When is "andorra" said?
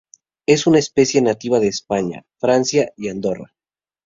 3.09-3.53